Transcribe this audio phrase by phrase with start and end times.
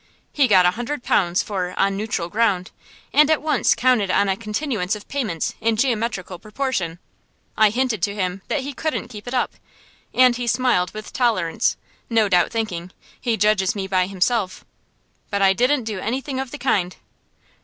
[0.33, 2.71] He got a hundred pounds for "On Neutral Ground,"
[3.13, 6.97] and at once counted on a continuance of payments in geometrical proportion.
[7.55, 9.51] I hinted to him that he couldn't keep it up,
[10.11, 11.77] and he smiled with tolerance,
[12.09, 12.89] no doubt thinking
[13.21, 14.65] "He judges me by himself."
[15.29, 16.95] But I didn't do anything of the kind.